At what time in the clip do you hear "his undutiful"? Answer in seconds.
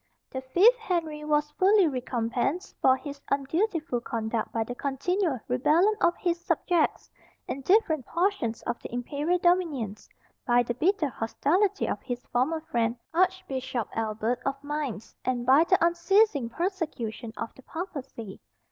2.97-4.01